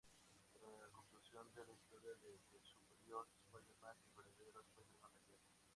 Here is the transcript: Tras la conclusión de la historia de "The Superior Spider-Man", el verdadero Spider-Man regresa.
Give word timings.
Tras 0.55 0.79
la 0.79 0.87
conclusión 0.89 1.53
de 1.53 1.63
la 1.63 1.73
historia 1.73 2.09
de 2.23 2.39
"The 2.51 2.59
Superior 2.65 3.27
Spider-Man", 3.37 3.97
el 4.07 4.11
verdadero 4.15 4.59
Spider-Man 4.61 5.11
regresa. 5.13 5.53